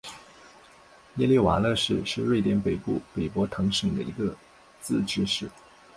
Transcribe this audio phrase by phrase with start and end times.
[1.17, 4.35] 耶利瓦勒市是瑞典北部北博滕省的一个
[4.81, 5.47] 自治市。